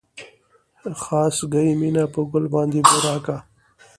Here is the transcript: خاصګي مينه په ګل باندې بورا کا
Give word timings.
خاصګي 1.03 1.67
مينه 1.79 2.03
په 2.13 2.21
ګل 2.31 2.45
باندې 2.53 2.79
بورا 2.87 3.15
کا 3.25 3.37